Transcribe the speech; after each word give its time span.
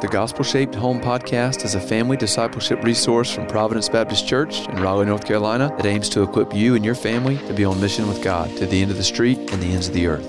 The 0.00 0.08
Gospel 0.08 0.44
Shaped 0.44 0.74
Home 0.76 0.98
podcast 0.98 1.62
is 1.62 1.74
a 1.74 1.80
family 1.80 2.16
discipleship 2.16 2.82
resource 2.82 3.30
from 3.30 3.46
Providence 3.46 3.86
Baptist 3.90 4.26
Church 4.26 4.66
in 4.66 4.80
Raleigh, 4.80 5.04
North 5.04 5.26
Carolina 5.26 5.68
that 5.76 5.84
aims 5.84 6.08
to 6.08 6.22
equip 6.22 6.54
you 6.54 6.74
and 6.74 6.82
your 6.82 6.94
family 6.94 7.36
to 7.36 7.52
be 7.52 7.66
on 7.66 7.78
mission 7.82 8.08
with 8.08 8.24
God 8.24 8.48
to 8.56 8.64
the 8.64 8.80
end 8.80 8.90
of 8.90 8.96
the 8.96 9.04
street 9.04 9.36
and 9.36 9.62
the 9.62 9.66
ends 9.66 9.88
of 9.88 9.92
the 9.92 10.06
earth. 10.06 10.24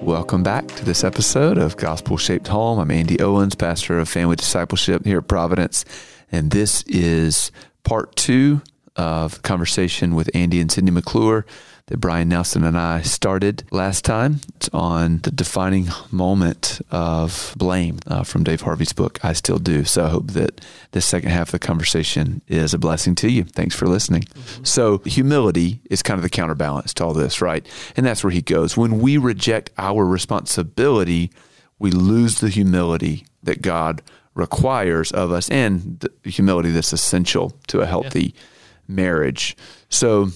Welcome 0.00 0.44
back 0.44 0.68
to 0.68 0.84
this 0.84 1.02
episode 1.02 1.58
of 1.58 1.76
Gospel 1.76 2.16
Shaped 2.16 2.46
Home. 2.46 2.78
I'm 2.78 2.92
Andy 2.92 3.18
Owens, 3.18 3.56
pastor 3.56 3.98
of 3.98 4.08
family 4.08 4.36
discipleship 4.36 5.04
here 5.04 5.18
at 5.18 5.26
Providence, 5.26 5.84
and 6.30 6.52
this 6.52 6.84
is 6.84 7.50
part 7.82 8.14
two 8.14 8.62
of 8.94 9.42
conversation 9.42 10.14
with 10.14 10.30
Andy 10.32 10.60
and 10.60 10.70
Cindy 10.70 10.92
McClure 10.92 11.44
that 11.86 11.98
Brian 11.98 12.28
Nelson 12.28 12.64
and 12.64 12.76
I 12.76 13.02
started 13.02 13.62
last 13.70 14.04
time. 14.04 14.40
It's 14.56 14.68
on 14.72 15.18
the 15.18 15.30
defining 15.30 15.86
moment 16.10 16.80
of 16.90 17.54
blame 17.56 18.00
uh, 18.08 18.24
from 18.24 18.42
Dave 18.42 18.62
Harvey's 18.62 18.92
book, 18.92 19.24
I 19.24 19.32
Still 19.32 19.58
Do. 19.58 19.84
So 19.84 20.04
I 20.04 20.08
hope 20.08 20.32
that 20.32 20.60
the 20.90 21.00
second 21.00 21.30
half 21.30 21.48
of 21.48 21.52
the 21.52 21.58
conversation 21.60 22.42
is 22.48 22.74
a 22.74 22.78
blessing 22.78 23.14
to 23.16 23.30
you. 23.30 23.44
Thanks 23.44 23.76
for 23.76 23.86
listening. 23.86 24.22
Mm-hmm. 24.22 24.64
So 24.64 24.98
humility 25.04 25.80
is 25.88 26.02
kind 26.02 26.18
of 26.18 26.22
the 26.22 26.28
counterbalance 26.28 26.92
to 26.94 27.04
all 27.04 27.14
this, 27.14 27.40
right? 27.40 27.64
And 27.96 28.04
that's 28.04 28.24
where 28.24 28.32
he 28.32 28.42
goes. 28.42 28.76
When 28.76 28.98
we 28.98 29.16
reject 29.16 29.70
our 29.78 30.04
responsibility, 30.04 31.30
we 31.78 31.92
lose 31.92 32.40
the 32.40 32.48
humility 32.48 33.26
that 33.44 33.62
God 33.62 34.02
requires 34.34 35.12
of 35.12 35.30
us 35.30 35.48
and 35.50 36.00
the 36.00 36.30
humility 36.30 36.70
that's 36.70 36.92
essential 36.92 37.52
to 37.68 37.80
a 37.80 37.86
healthy 37.86 38.34
yeah. 38.34 38.40
marriage. 38.88 39.56
So 39.88 40.30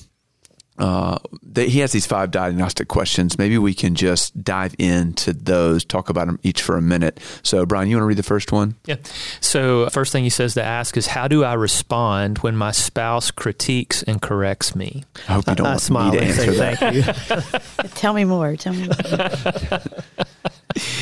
uh, 0.80 1.18
he 1.56 1.80
has 1.80 1.92
these 1.92 2.06
five 2.06 2.30
diagnostic 2.30 2.88
questions. 2.88 3.36
Maybe 3.36 3.58
we 3.58 3.74
can 3.74 3.94
just 3.94 4.42
dive 4.42 4.74
into 4.78 5.34
those, 5.34 5.84
talk 5.84 6.08
about 6.08 6.26
them 6.26 6.40
each 6.42 6.62
for 6.62 6.78
a 6.78 6.82
minute. 6.82 7.20
So, 7.42 7.66
Brian, 7.66 7.90
you 7.90 7.96
want 7.96 8.04
to 8.04 8.06
read 8.06 8.16
the 8.16 8.22
first 8.22 8.50
one? 8.50 8.76
Yeah. 8.86 8.96
So, 9.40 9.90
first 9.90 10.10
thing 10.10 10.24
he 10.24 10.30
says 10.30 10.54
to 10.54 10.64
ask 10.64 10.96
is, 10.96 11.08
How 11.08 11.28
do 11.28 11.44
I 11.44 11.52
respond 11.52 12.38
when 12.38 12.56
my 12.56 12.70
spouse 12.70 13.30
critiques 13.30 14.02
and 14.04 14.22
corrects 14.22 14.74
me? 14.74 15.04
I 15.28 15.34
hope 15.34 15.48
you 15.48 15.54
don't 15.54 15.66
I, 15.66 15.70
want 15.70 15.82
smile 15.82 16.12
me 16.12 16.18
to 16.18 16.24
answer 16.24 16.52
that. 16.52 16.78
Thank 16.78 17.82
you. 17.82 17.88
Tell 17.96 18.14
me 18.14 18.24
more. 18.24 18.56
Tell 18.56 18.72
me 18.72 18.86
more. 18.86 18.96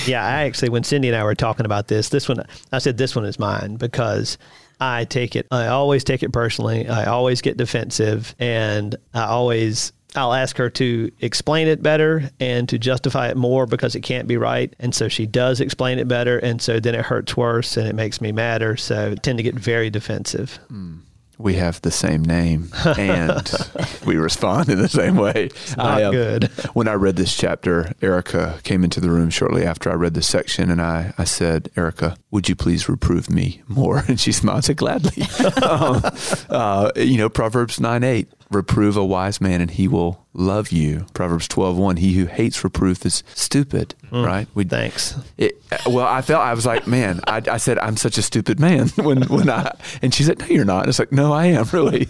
yeah, 0.07 0.25
I 0.25 0.45
actually, 0.45 0.71
when 0.71 0.83
Cindy 0.83 1.07
and 1.07 1.17
I 1.17 1.23
were 1.23 1.37
talking 1.37 1.67
about 1.67 1.87
this, 1.87 2.09
this 2.09 2.29
one, 2.29 2.45
I 2.73 2.79
said, 2.79 2.99
This 2.99 3.15
one 3.15 3.27
is 3.27 3.39
mine 3.39 3.77
because 3.77 4.39
I 4.81 5.05
take 5.05 5.37
it, 5.37 5.47
I 5.51 5.67
always 5.69 6.05
take 6.05 6.23
it 6.23 6.33
personally. 6.33 6.89
I 6.89 7.07
always 7.07 7.41
get 7.41 7.57
defensive 7.57 8.35
and 8.39 8.95
I 9.15 9.25
always 9.25 9.93
I'll 10.17 10.33
ask 10.33 10.57
her 10.57 10.71
to 10.71 11.13
explain 11.21 11.69
it 11.69 11.83
better 11.83 12.31
and 12.41 12.69
to 12.71 12.79
justify 12.79 13.29
it 13.29 13.37
more 13.37 13.67
because 13.67 13.95
it 13.95 14.01
can't 14.01 14.27
be 14.27 14.39
right. 14.39 14.75
And 14.79 14.95
so 14.95 15.09
she 15.09 15.27
does 15.27 15.61
explain 15.61 15.99
it 15.99 16.09
better. 16.09 16.39
And 16.39 16.63
so 16.63 16.81
then 16.81 16.95
it 16.95 17.05
hurts 17.05 17.37
worse 17.37 17.77
and 17.77 17.87
it 17.87 17.95
makes 17.95 18.21
me 18.21 18.33
madder. 18.33 18.77
So 18.77 19.13
I 19.13 19.15
tend 19.17 19.39
to 19.39 19.43
get 19.43 19.55
very 19.55 19.91
defensive. 19.91 20.59
Mm 20.73 21.01
we 21.39 21.55
have 21.55 21.81
the 21.83 21.91
same 21.91 22.23
name 22.23 22.69
and 22.85 23.51
we 24.05 24.17
respond 24.17 24.69
in 24.69 24.79
the 24.79 24.89
same 24.89 25.17
way. 25.17 25.51
not 25.77 25.87
I, 25.87 26.03
um, 26.05 26.13
good. 26.13 26.45
When 26.75 26.89
I 26.89 26.95
read 26.95 27.17
this 27.17 27.37
chapter, 27.37 27.93
Erica 28.03 28.61
came 28.63 28.85
into 28.85 29.01
the 29.01 29.11
room 29.11 29.31
shortly 29.31 29.65
after 29.65 29.91
I 29.91 29.95
read 29.95 30.15
this 30.15 30.29
section, 30.29 30.71
and 30.71 30.81
I, 30.83 31.15
I 31.17 31.25
said, 31.25 31.71
Erica, 31.77 32.17
would 32.31 32.49
you 32.49 32.55
please 32.57 32.89
reprove 32.89 33.31
me 33.31 33.63
more? 33.67 34.05
And 34.09 34.19
she 34.19 34.33
smiled, 34.33 34.65
said, 34.65 34.79
gladly. 34.79 35.23
um, 35.63 36.01
uh, 36.49 36.91
you 36.97 37.19
know, 37.19 37.29
Proverbs 37.29 37.79
9 37.79 38.03
8 38.03 38.29
reprove 38.51 38.97
a 38.97 39.05
wise 39.05 39.41
man 39.41 39.61
and 39.61 39.71
he 39.71 39.89
will 39.89 40.27
love 40.33 40.71
you. 40.71 41.07
Proverbs 41.15 41.49
12, 41.49 41.77
1. 41.77 41.97
He 41.97 42.15
who 42.15 42.27
hates 42.27 42.63
reproof 42.65 43.05
is 43.05 43.23
stupid, 43.35 43.95
mm, 44.11 44.25
right? 44.25 44.47
We, 44.55 44.65
thanks. 44.65 45.15
It, 45.37 45.63
well, 45.87 46.07
I 46.07 46.23
felt, 46.23 46.43
I 46.43 46.55
was 46.55 46.67
like, 46.67 46.87
man, 46.87 47.21
I, 47.27 47.43
I, 47.51 47.57
said, 47.59 47.79
I'm 47.79 47.97
such 47.97 48.19
a 48.19 48.23
stupid 48.23 48.59
man 48.59 48.89
when, 48.97 49.23
when 49.23 49.51
I, 49.51 49.77
and 50.03 50.15
she 50.15 50.23
said, 50.23 50.39
no, 50.39 50.47
you're 50.47 50.65
not. 50.65 50.81
And 50.81 50.89
it's 50.89 50.99
like, 50.99 51.13
no, 51.13 51.33
I 51.33 51.47
am 51.47 51.67
really. 51.73 52.09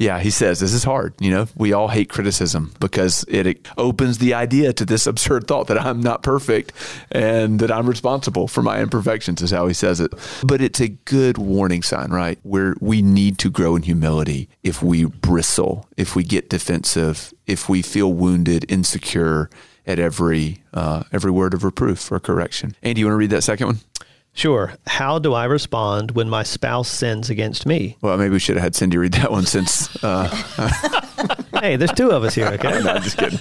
Yeah, 0.00 0.18
he 0.18 0.30
says 0.30 0.60
this 0.60 0.72
is 0.72 0.82
hard. 0.82 1.12
You 1.20 1.30
know, 1.30 1.46
we 1.54 1.74
all 1.74 1.88
hate 1.88 2.08
criticism 2.08 2.72
because 2.80 3.22
it 3.28 3.68
opens 3.76 4.16
the 4.16 4.32
idea 4.32 4.72
to 4.72 4.86
this 4.86 5.06
absurd 5.12 5.46
thought 5.46 5.66
that 5.66 5.78
I'm 5.78 6.00
not 6.00 6.22
perfect 6.22 6.72
and 7.12 7.60
that 7.60 7.70
I'm 7.70 7.86
responsible 7.86 8.48
for 8.48 8.62
my 8.62 8.80
imperfections, 8.80 9.42
is 9.42 9.50
how 9.50 9.66
he 9.66 9.74
says 9.74 10.00
it. 10.00 10.10
But 10.42 10.62
it's 10.62 10.80
a 10.80 10.88
good 10.88 11.36
warning 11.36 11.82
sign, 11.82 12.10
right? 12.10 12.38
Where 12.44 12.76
we 12.80 13.02
need 13.02 13.36
to 13.40 13.50
grow 13.50 13.76
in 13.76 13.82
humility 13.82 14.48
if 14.62 14.82
we 14.82 15.04
bristle, 15.04 15.86
if 15.98 16.16
we 16.16 16.24
get 16.24 16.48
defensive, 16.48 17.34
if 17.46 17.68
we 17.68 17.82
feel 17.82 18.10
wounded, 18.10 18.64
insecure 18.70 19.50
at 19.86 19.98
every 19.98 20.62
uh, 20.72 21.02
every 21.12 21.30
word 21.30 21.52
of 21.52 21.62
reproof 21.62 22.10
or 22.10 22.20
correction. 22.20 22.74
Andy, 22.82 23.00
you 23.00 23.06
want 23.06 23.14
to 23.14 23.18
read 23.18 23.30
that 23.30 23.42
second 23.42 23.66
one? 23.66 23.80
Sure. 24.32 24.74
How 24.86 25.18
do 25.18 25.34
I 25.34 25.44
respond 25.44 26.12
when 26.12 26.28
my 26.28 26.42
spouse 26.42 26.88
sins 26.88 27.30
against 27.30 27.66
me? 27.66 27.96
Well, 28.00 28.16
maybe 28.16 28.30
we 28.32 28.38
should 28.38 28.56
have 28.56 28.62
had 28.62 28.74
Cindy 28.74 28.96
read 28.96 29.12
that 29.14 29.30
one 29.30 29.44
since. 29.44 30.02
Uh, 30.02 30.28
hey, 31.60 31.76
there's 31.76 31.92
two 31.92 32.10
of 32.10 32.24
us 32.24 32.34
here, 32.34 32.46
okay? 32.48 32.80
no, 32.84 32.90
I'm 32.90 33.02
just 33.02 33.16
kidding. 33.16 33.38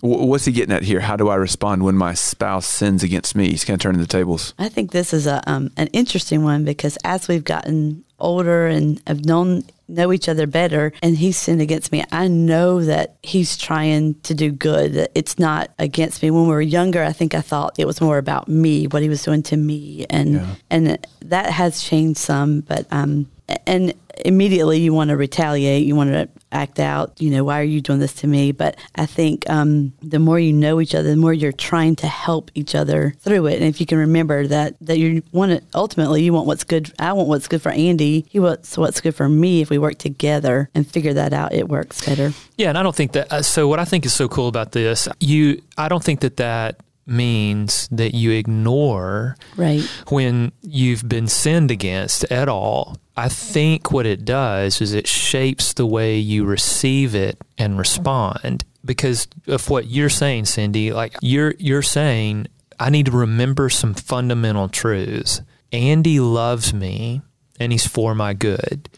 What's 0.00 0.44
he 0.44 0.52
getting 0.52 0.74
at 0.74 0.82
here? 0.82 1.00
How 1.00 1.16
do 1.16 1.28
I 1.28 1.36
respond 1.36 1.82
when 1.82 1.96
my 1.96 2.14
spouse 2.14 2.66
sins 2.66 3.02
against 3.02 3.34
me? 3.34 3.48
He's 3.48 3.64
kind 3.64 3.74
of 3.74 3.80
turning 3.80 4.00
the 4.00 4.06
tables. 4.06 4.52
I 4.58 4.68
think 4.68 4.90
this 4.90 5.14
is 5.14 5.26
a 5.26 5.42
um, 5.50 5.70
an 5.76 5.86
interesting 5.88 6.44
one 6.44 6.64
because 6.64 6.98
as 7.04 7.26
we've 7.28 7.44
gotten 7.44 8.04
older 8.18 8.66
and 8.66 9.00
have 9.06 9.24
known 9.24 9.62
know 9.86 10.12
each 10.12 10.28
other 10.28 10.46
better 10.46 10.92
and 11.02 11.16
he's 11.18 11.36
sinned 11.36 11.60
against 11.60 11.92
me 11.92 12.02
i 12.10 12.26
know 12.26 12.82
that 12.82 13.16
he's 13.22 13.54
trying 13.56 14.14
to 14.20 14.32
do 14.32 14.50
good 14.50 15.08
it's 15.14 15.38
not 15.38 15.68
against 15.78 16.22
me 16.22 16.30
when 16.30 16.44
we 16.44 16.48
were 16.48 16.60
younger 16.62 17.02
i 17.02 17.12
think 17.12 17.34
i 17.34 17.40
thought 17.42 17.74
it 17.78 17.86
was 17.86 18.00
more 18.00 18.16
about 18.16 18.48
me 18.48 18.86
what 18.86 19.02
he 19.02 19.10
was 19.10 19.22
doing 19.22 19.42
to 19.42 19.58
me 19.58 20.06
and 20.08 20.34
yeah. 20.34 20.54
and 20.70 21.06
that 21.20 21.50
has 21.50 21.82
changed 21.82 22.18
some 22.18 22.60
but 22.60 22.86
um 22.90 23.26
and 23.66 23.94
immediately 24.24 24.80
you 24.80 24.92
want 24.94 25.10
to 25.10 25.16
retaliate, 25.16 25.84
you 25.84 25.94
want 25.96 26.10
to 26.10 26.28
act 26.52 26.78
out, 26.78 27.20
you 27.20 27.30
know, 27.30 27.44
why 27.44 27.60
are 27.60 27.64
you 27.64 27.80
doing 27.80 27.98
this 27.98 28.14
to 28.14 28.26
me? 28.26 28.52
But 28.52 28.76
I 28.94 29.06
think 29.06 29.48
um, 29.50 29.92
the 30.02 30.18
more 30.18 30.38
you 30.38 30.52
know 30.52 30.80
each 30.80 30.94
other, 30.94 31.10
the 31.10 31.16
more 31.16 31.32
you're 31.32 31.52
trying 31.52 31.96
to 31.96 32.06
help 32.06 32.50
each 32.54 32.74
other 32.74 33.14
through 33.18 33.46
it. 33.46 33.54
And 33.54 33.64
if 33.64 33.80
you 33.80 33.86
can 33.86 33.98
remember 33.98 34.46
that, 34.46 34.76
that 34.80 34.98
you 34.98 35.22
want 35.32 35.52
to, 35.52 35.62
ultimately, 35.74 36.22
you 36.22 36.32
want 36.32 36.46
what's 36.46 36.64
good. 36.64 36.92
I 36.98 37.12
want 37.12 37.28
what's 37.28 37.48
good 37.48 37.60
for 37.60 37.72
Andy. 37.72 38.24
He 38.28 38.38
wants 38.38 38.78
what's 38.78 39.00
good 39.00 39.14
for 39.14 39.28
me. 39.28 39.60
If 39.60 39.70
we 39.70 39.78
work 39.78 39.98
together 39.98 40.70
and 40.74 40.86
figure 40.86 41.14
that 41.14 41.32
out, 41.32 41.52
it 41.52 41.68
works 41.68 42.04
better. 42.04 42.32
Yeah. 42.56 42.68
And 42.68 42.78
I 42.78 42.82
don't 42.82 42.96
think 42.96 43.12
that, 43.12 43.32
uh, 43.32 43.42
so 43.42 43.68
what 43.68 43.80
I 43.80 43.84
think 43.84 44.06
is 44.06 44.12
so 44.12 44.28
cool 44.28 44.48
about 44.48 44.72
this, 44.72 45.08
you, 45.20 45.60
I 45.76 45.88
don't 45.88 46.02
think 46.02 46.20
that 46.20 46.36
that 46.36 46.80
means 47.06 47.86
that 47.92 48.14
you 48.14 48.30
ignore 48.30 49.36
right 49.56 49.82
when 50.08 50.50
you've 50.62 51.06
been 51.06 51.28
sinned 51.28 51.70
against 51.70 52.24
at 52.32 52.48
all 52.48 52.96
I 53.16 53.28
think 53.28 53.92
what 53.92 54.06
it 54.06 54.24
does 54.24 54.80
is 54.80 54.92
it 54.92 55.06
shapes 55.06 55.72
the 55.72 55.86
way 55.86 56.16
you 56.16 56.44
receive 56.44 57.14
it 57.14 57.38
and 57.56 57.78
respond 57.78 58.64
because 58.84 59.28
of 59.46 59.70
what 59.70 59.86
you're 59.86 60.08
saying, 60.08 60.46
Cindy. 60.46 60.92
Like 60.92 61.16
you're 61.20 61.54
you're 61.58 61.82
saying, 61.82 62.48
I 62.78 62.90
need 62.90 63.06
to 63.06 63.12
remember 63.12 63.70
some 63.70 63.94
fundamental 63.94 64.68
truths. 64.68 65.42
Andy 65.72 66.20
loves 66.20 66.74
me 66.74 67.22
and 67.60 67.72
he's 67.72 67.86
for 67.86 68.14
my 68.14 68.34
good. 68.34 68.88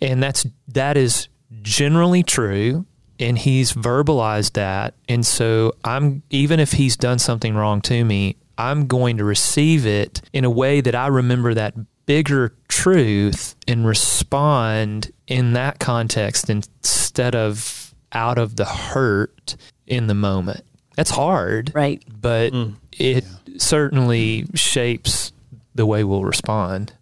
And 0.00 0.22
that's 0.22 0.46
that 0.68 0.96
is 0.96 1.28
generally 1.62 2.22
true 2.22 2.86
and 3.18 3.36
he's 3.38 3.72
verbalized 3.72 4.52
that. 4.52 4.94
And 5.08 5.24
so 5.24 5.74
I'm 5.84 6.22
even 6.30 6.60
if 6.60 6.72
he's 6.72 6.96
done 6.96 7.18
something 7.18 7.54
wrong 7.54 7.80
to 7.82 8.04
me, 8.04 8.36
I'm 8.56 8.86
going 8.86 9.18
to 9.18 9.24
receive 9.24 9.86
it 9.86 10.20
in 10.32 10.44
a 10.44 10.50
way 10.50 10.80
that 10.80 10.94
I 10.94 11.06
remember 11.06 11.54
that 11.54 11.74
bigger 12.10 12.52
truth 12.66 13.54
and 13.68 13.86
respond 13.86 15.12
in 15.28 15.52
that 15.52 15.78
context 15.78 16.50
instead 16.50 17.36
of 17.36 17.94
out 18.10 18.36
of 18.36 18.56
the 18.56 18.64
hurt 18.64 19.54
in 19.86 20.08
the 20.08 20.14
moment. 20.14 20.64
That's 20.96 21.12
hard. 21.12 21.70
Right. 21.72 22.02
But 22.10 22.52
mm. 22.52 22.74
it 22.90 23.22
yeah. 23.22 23.58
certainly 23.58 24.46
shapes 24.54 25.30
the 25.76 25.86
way 25.86 26.02
we'll 26.02 26.24
respond. 26.24 26.92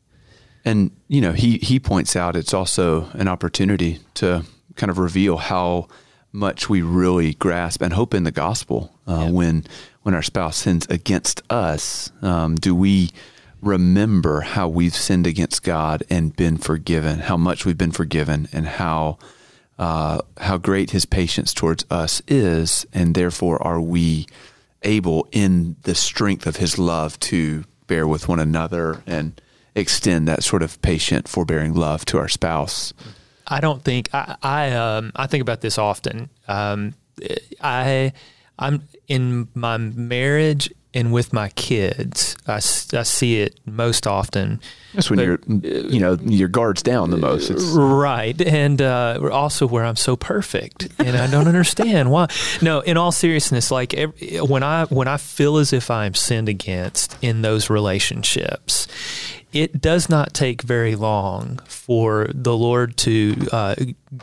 And, 0.67 0.91
you 1.09 1.23
know, 1.23 1.33
he, 1.33 1.57
he 1.57 1.81
points 1.81 2.15
out 2.15 2.37
it's 2.37 2.53
also 2.53 3.09
an 3.15 3.29
opportunity 3.29 4.01
to 4.17 4.45
kind 4.77 4.91
of 4.91 4.99
reveal 4.99 5.39
how 5.39 5.89
much 6.33 6.69
we 6.69 6.83
really 6.83 7.33
grasp 7.33 7.81
and 7.81 7.95
hope 7.95 8.13
in 8.13 8.25
the 8.25 8.31
gospel 8.31 8.93
uh, 9.07 9.21
yeah. 9.23 9.31
when 9.31 9.65
when 10.03 10.15
our 10.15 10.23
spouse 10.23 10.59
sins 10.59 10.87
against 10.91 11.43
us. 11.51 12.13
Um, 12.21 12.57
do 12.57 12.75
we 12.75 13.09
remember 13.61 14.41
how 14.43 14.69
we've 14.69 14.95
sinned 14.95 15.27
against 15.27 15.63
God 15.63 16.03
and 16.11 16.35
been 16.35 16.59
forgiven, 16.59 17.21
how 17.21 17.37
much 17.37 17.65
we've 17.65 17.79
been 17.79 17.93
forgiven, 17.93 18.49
and 18.53 18.67
how 18.67 19.19
uh, 19.79 20.21
how 20.39 20.59
great 20.59 20.91
His 20.91 21.07
patience 21.07 21.55
towards 21.55 21.85
us 21.91 22.21
is, 22.27 22.87
and 22.93 23.15
therefore 23.15 23.63
are 23.63 23.81
we 23.81 24.27
able, 24.83 25.29
in 25.33 25.77
the 25.83 25.95
strength 25.95 26.47
of 26.47 26.57
His 26.57 26.79
love, 26.79 27.19
to 27.21 27.65
bear 27.87 28.07
with 28.07 28.29
one 28.29 28.41
another 28.41 29.03
and 29.07 29.41
extend 29.75 30.27
that 30.29 30.43
sort 30.43 30.63
of 30.63 30.81
patient, 30.83 31.29
forbearing 31.29 31.75
love 31.75 32.05
to 32.07 32.19
our 32.19 32.29
spouse. 32.29 32.93
I 33.47 33.61
don't 33.61 33.83
think 33.83 34.09
I 34.13 34.37
I, 34.43 34.73
um, 34.73 35.13
I 35.17 35.27
think 35.27 35.43
about 35.43 35.61
this 35.61 35.79
often. 35.79 36.29
Um, 36.49 36.95
I 37.61 38.13
I'm 38.59 38.83
in 39.07 39.49
my 39.55 39.77
marriage 39.79 40.73
and 40.95 41.13
with 41.13 41.33
my 41.33 41.51
kids. 41.51 42.37
I, 42.47 42.57
I 42.57 42.61
see 42.61 43.41
it 43.41 43.59
most 43.67 44.07
often. 44.07 44.61
That's 44.95 45.11
when 45.11 45.19
you're, 45.19 45.39
you 45.47 46.01
know, 46.01 46.19
your 46.23 46.49
guard's 46.49 46.83
down 46.83 47.11
the 47.11 47.19
most. 47.19 47.51
It's, 47.51 47.63
Right. 47.65 48.41
And 48.41 48.81
uh, 48.81 49.29
also 49.31 49.67
where 49.67 49.85
I'm 49.85 49.97
so 49.97 50.17
perfect 50.17 50.89
and 50.99 51.17
I 51.17 51.31
don't 51.31 51.47
understand 51.47 52.11
why. 52.11 52.29
No, 52.63 52.81
in 52.81 52.97
all 52.97 53.13
seriousness, 53.13 53.71
like 53.71 53.93
every, 53.95 54.39
when 54.39 54.63
I 54.63 54.87
when 54.87 55.07
I 55.07 55.19
feel 55.19 55.59
as 55.59 55.73
if 55.73 55.91
I'm 55.91 56.15
sinned 56.15 56.49
against 56.49 57.17
in 57.21 57.43
those 57.43 57.69
relationships, 57.69 58.89
it 59.53 59.81
does 59.81 60.09
not 60.09 60.35
take 60.35 60.63
very 60.63 60.95
long 60.95 61.59
for 61.67 62.29
the 62.35 62.57
Lord 62.57 62.97
to 62.99 63.49
uh, 63.53 63.75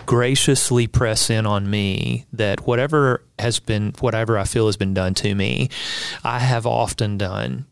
graciously 0.06 0.88
press 0.88 1.30
in 1.30 1.46
on 1.46 1.70
me 1.70 2.26
that 2.34 2.68
whatever 2.68 3.24
has 3.40 3.60
been, 3.60 3.94
whatever 4.00 4.38
I 4.38 4.44
feel 4.46 4.68
has 4.68 4.78
been 4.78 4.94
done 4.94 5.14
to 5.16 5.34
me, 5.34 5.70
I 6.24 6.40
have 6.40 6.66
often 6.66 7.18
done 7.18 7.66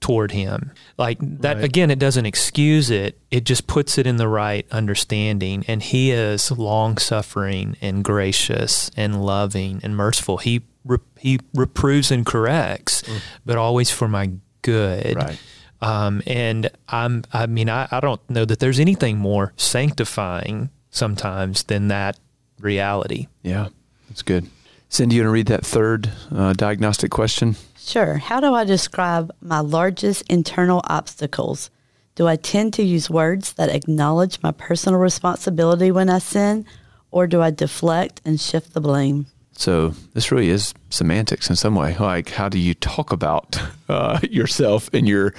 toward 0.00 0.30
him. 0.30 0.70
Like 0.96 1.18
that 1.20 1.56
Right. 1.56 1.64
again, 1.64 1.90
it 1.90 1.98
doesn't 1.98 2.24
excuse 2.26 2.88
it. 2.90 3.18
It 3.30 3.44
just 3.44 3.66
puts 3.66 3.98
it 3.98 4.06
in 4.06 4.16
the 4.16 4.28
right 4.28 4.64
understanding. 4.70 5.64
And 5.66 5.82
he 5.82 6.12
is 6.12 6.50
long 6.52 6.98
suffering 6.98 7.76
and 7.80 8.04
gracious 8.04 8.90
and 8.96 9.24
loving 9.24 9.80
and 9.82 9.96
merciful. 9.96 10.38
He 10.38 10.62
re- 10.84 10.98
he 11.18 11.40
reproves 11.54 12.10
and 12.12 12.24
corrects, 12.24 13.02
but 13.44 13.56
always 13.56 13.90
for 13.90 14.06
my 14.08 14.30
good. 14.62 15.16
Right. 15.16 15.38
Um, 15.80 16.22
and 16.26 16.70
I'm 16.88 17.24
I 17.32 17.46
mean 17.46 17.68
I, 17.68 17.86
I 17.90 18.00
don't 18.00 18.20
know 18.30 18.44
that 18.44 18.58
there's 18.60 18.80
anything 18.80 19.18
more 19.18 19.52
sanctifying 19.56 20.70
sometimes 20.90 21.64
than 21.64 21.88
that 21.88 22.18
reality. 22.60 23.26
yeah, 23.42 23.68
that's 24.08 24.22
good. 24.22 24.48
Cindy, 24.88 25.16
you 25.16 25.22
want 25.22 25.28
to 25.28 25.32
read 25.32 25.46
that 25.46 25.66
third 25.66 26.10
uh, 26.34 26.52
diagnostic 26.54 27.10
question? 27.10 27.56
Sure. 27.88 28.18
How 28.18 28.38
do 28.40 28.52
I 28.52 28.64
describe 28.64 29.34
my 29.40 29.60
largest 29.60 30.22
internal 30.28 30.82
obstacles? 30.84 31.70
Do 32.16 32.28
I 32.28 32.36
tend 32.36 32.74
to 32.74 32.82
use 32.82 33.08
words 33.08 33.54
that 33.54 33.70
acknowledge 33.70 34.42
my 34.42 34.50
personal 34.50 35.00
responsibility 35.00 35.90
when 35.90 36.10
I 36.10 36.18
sin, 36.18 36.66
or 37.10 37.26
do 37.26 37.40
I 37.40 37.50
deflect 37.50 38.20
and 38.26 38.38
shift 38.38 38.74
the 38.74 38.82
blame? 38.82 39.24
So 39.52 39.94
this 40.12 40.30
really 40.30 40.50
is 40.50 40.74
semantics 40.90 41.48
in 41.48 41.56
some 41.56 41.74
way. 41.76 41.96
Like, 41.96 42.28
how 42.28 42.50
do 42.50 42.58
you 42.58 42.74
talk 42.74 43.10
about 43.10 43.58
uh, 43.88 44.20
yourself 44.22 44.90
and 44.92 45.08
your 45.08 45.32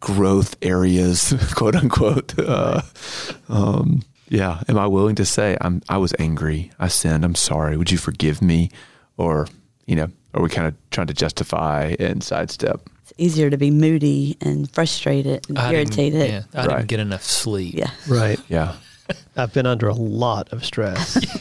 growth 0.00 0.56
areas, 0.60 1.34
quote 1.54 1.76
unquote? 1.76 2.36
Uh, 2.36 2.82
um, 3.48 4.02
yeah. 4.28 4.62
Am 4.66 4.76
I 4.76 4.88
willing 4.88 5.14
to 5.14 5.24
say 5.24 5.56
I'm? 5.60 5.82
I 5.88 5.98
was 5.98 6.12
angry. 6.18 6.72
I 6.80 6.88
sinned. 6.88 7.24
I'm 7.24 7.36
sorry. 7.36 7.76
Would 7.76 7.92
you 7.92 7.98
forgive 7.98 8.42
me? 8.42 8.70
Or 9.16 9.46
you 9.86 9.96
know, 9.96 10.08
are 10.34 10.42
we 10.42 10.48
kind 10.48 10.66
of 10.68 10.74
trying 10.90 11.06
to 11.08 11.14
justify 11.14 11.94
and 11.98 12.22
sidestep? 12.22 12.80
It's 13.02 13.12
easier 13.18 13.50
to 13.50 13.56
be 13.56 13.70
moody 13.70 14.36
and 14.40 14.70
frustrated 14.72 15.48
and 15.48 15.58
I 15.58 15.70
didn't- 15.72 15.98
irritated. 15.98 16.30
yeah, 16.30 16.42
I 16.54 16.66
Right. 16.66 16.76
didn't 16.78 16.88
get 16.88 17.00
enough 17.00 17.22
sleep. 17.24 17.74
yeah. 17.76 17.90
Right. 18.08 18.38
Yeah. 18.48 18.74
I've 19.36 19.52
been 19.52 19.66
under 19.66 19.88
a 19.88 19.94
lot 19.94 20.52
of 20.52 20.64
stress. 20.64 21.18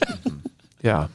Yeah. 0.83 1.09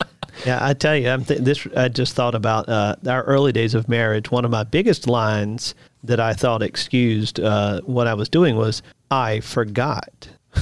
Yeah, 0.47 0.59
I 0.65 0.75
tell 0.75 0.95
you, 0.97 1.09
I'm 1.09 1.25
th- 1.25 1.41
this. 1.41 1.67
I 1.77 1.89
just 1.89 2.15
thought 2.15 2.37
about 2.37 2.69
uh, 2.69 2.95
our 3.09 3.25
early 3.25 3.51
days 3.51 3.75
of 3.75 3.89
marriage. 3.89 4.31
One 4.31 4.45
of 4.45 4.51
my 4.53 4.63
biggest 4.63 5.09
lines 5.09 5.75
that 6.05 6.21
I 6.21 6.35
thought 6.35 6.63
excused 6.63 7.41
uh, 7.41 7.81
what 7.81 8.07
I 8.07 8.15
was 8.15 8.29
doing 8.29 8.55
was, 8.55 8.81
"I 9.11 9.41
forgot." 9.41 10.29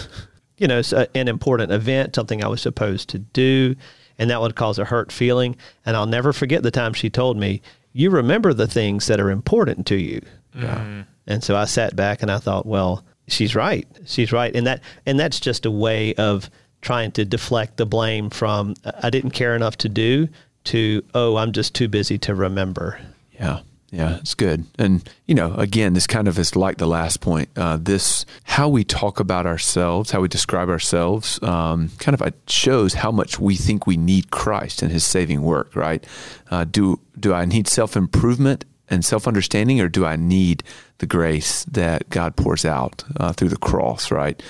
you 0.58 0.68
know, 0.68 0.78
it's 0.78 0.94
a, 0.94 1.06
an 1.14 1.28
important 1.28 1.70
event, 1.70 2.14
something 2.14 2.42
I 2.42 2.46
was 2.48 2.62
supposed 2.62 3.10
to 3.10 3.18
do, 3.18 3.74
and 4.18 4.30
that 4.30 4.40
would 4.40 4.54
cause 4.54 4.78
a 4.78 4.84
hurt 4.84 5.10
feeling. 5.12 5.56
And 5.84 5.96
I'll 5.96 6.06
never 6.06 6.32
forget 6.32 6.62
the 6.62 6.70
time 6.70 6.92
she 6.92 7.10
told 7.10 7.36
me, 7.36 7.62
"You 7.92 8.10
remember 8.10 8.52
the 8.52 8.68
things 8.68 9.06
that 9.06 9.20
are 9.20 9.30
important 9.30 9.86
to 9.86 9.96
you." 9.96 10.20
Mm-hmm. 10.56 11.02
And 11.26 11.42
so 11.42 11.56
I 11.56 11.64
sat 11.64 11.96
back 11.96 12.22
and 12.22 12.30
I 12.30 12.38
thought, 12.38 12.66
well, 12.66 13.04
she's 13.28 13.54
right. 13.54 13.86
She's 14.06 14.32
right. 14.32 14.54
And 14.54 14.66
that 14.66 14.80
and 15.06 15.18
that's 15.18 15.40
just 15.40 15.66
a 15.66 15.70
way 15.70 16.14
of 16.14 16.50
trying 16.80 17.12
to 17.12 17.24
deflect 17.24 17.76
the 17.76 17.86
blame 17.86 18.30
from 18.30 18.74
I 19.02 19.10
didn't 19.10 19.30
care 19.30 19.56
enough 19.56 19.76
to 19.78 19.88
do 19.88 20.28
to 20.64 21.02
oh, 21.14 21.36
I'm 21.36 21.52
just 21.52 21.74
too 21.74 21.88
busy 21.88 22.18
to 22.18 22.34
remember. 22.34 23.00
Yeah. 23.32 23.60
Yeah, 23.94 24.16
it's 24.16 24.34
good. 24.34 24.64
And, 24.76 25.08
you 25.26 25.36
know, 25.36 25.54
again, 25.54 25.94
this 25.94 26.08
kind 26.08 26.26
of 26.26 26.36
is 26.36 26.56
like 26.56 26.78
the 26.78 26.86
last 26.86 27.20
point. 27.20 27.48
Uh, 27.54 27.78
this, 27.80 28.26
how 28.42 28.68
we 28.68 28.82
talk 28.82 29.20
about 29.20 29.46
ourselves, 29.46 30.10
how 30.10 30.20
we 30.20 30.26
describe 30.26 30.68
ourselves, 30.68 31.40
um, 31.44 31.90
kind 32.00 32.12
of 32.12 32.20
uh, 32.20 32.32
shows 32.48 32.94
how 32.94 33.12
much 33.12 33.38
we 33.38 33.54
think 33.54 33.86
we 33.86 33.96
need 33.96 34.32
Christ 34.32 34.82
and 34.82 34.90
his 34.90 35.04
saving 35.04 35.42
work, 35.42 35.76
right? 35.76 36.04
Uh, 36.50 36.64
do, 36.64 36.98
do 37.20 37.32
I 37.32 37.44
need 37.44 37.68
self 37.68 37.96
improvement 37.96 38.64
and 38.90 39.04
self 39.04 39.28
understanding, 39.28 39.80
or 39.80 39.88
do 39.88 40.04
I 40.04 40.16
need 40.16 40.64
the 40.98 41.06
grace 41.06 41.62
that 41.66 42.10
God 42.10 42.34
pours 42.34 42.64
out 42.64 43.04
uh, 43.18 43.32
through 43.32 43.50
the 43.50 43.56
cross, 43.56 44.10
right? 44.10 44.42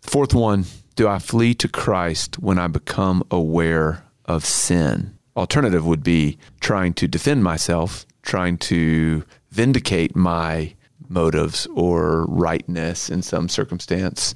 Fourth 0.00 0.32
one, 0.32 0.64
do 0.94 1.06
I 1.06 1.18
flee 1.18 1.52
to 1.56 1.68
Christ 1.68 2.38
when 2.38 2.58
I 2.58 2.68
become 2.68 3.22
aware 3.30 4.04
of 4.24 4.46
sin? 4.46 5.18
Alternative 5.36 5.84
would 5.84 6.02
be 6.02 6.38
trying 6.60 6.94
to 6.94 7.06
defend 7.06 7.44
myself, 7.44 8.06
trying 8.26 8.58
to 8.58 9.24
vindicate 9.50 10.14
my 10.14 10.74
motives 11.08 11.66
or 11.74 12.26
rightness 12.26 13.08
in 13.08 13.22
some 13.22 13.48
circumstance. 13.48 14.34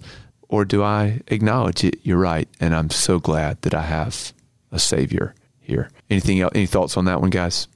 Or 0.49 0.65
do 0.65 0.83
I 0.83 1.21
acknowledge 1.29 1.85
it? 1.85 1.97
You're 2.03 2.19
right. 2.19 2.49
And 2.59 2.75
I'm 2.75 2.91
so 2.91 3.19
glad 3.19 3.61
that 3.63 3.75
I 3.75 3.83
have 3.83 4.33
a 4.73 4.79
Savior 4.79 5.35
here. 5.61 5.91
Anything 6.09 6.41
else? 6.41 6.53
Any 6.55 6.67
thoughts 6.67 6.97
on 6.97 7.05
that 7.05 7.21
one, 7.21 7.31
guys? 7.31 7.69